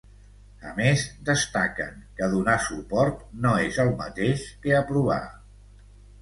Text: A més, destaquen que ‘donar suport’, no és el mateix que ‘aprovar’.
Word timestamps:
A 0.67 0.71
més, 0.77 1.01
destaquen 1.27 1.99
que 2.21 2.29
‘donar 2.31 2.55
suport’, 2.69 3.21
no 3.45 3.53
és 3.67 3.79
el 3.85 3.93
mateix 4.01 4.49
que 4.65 4.75
‘aprovar’. 4.81 5.21